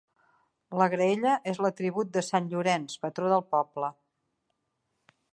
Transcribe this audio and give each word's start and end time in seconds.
La 0.81 0.85
graella 0.93 1.33
és 1.51 1.59
l'atribut 1.65 2.09
de 2.15 2.23
sant 2.27 2.47
Llorenç, 2.53 2.95
patró 3.03 3.29
del 3.35 3.43
poble. 3.57 3.91